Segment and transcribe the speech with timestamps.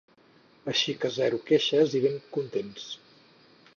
[0.71, 2.89] Així que zero queixes i ben contents.